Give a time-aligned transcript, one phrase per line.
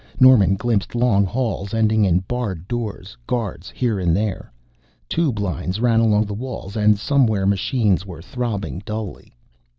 [0.19, 4.51] Norman glimpsed long halls ending in barred doors, guards here and there.
[5.07, 9.31] Tube lines ran along the walls and somewhere machines were throbbing dully.